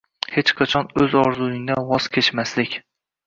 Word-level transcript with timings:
Hech 0.35 0.51
qachon 0.61 0.87
o‘z 1.03 1.13
orzuingdan 1.19 1.85
voz 1.91 2.09
kechmaslik. 2.17 2.81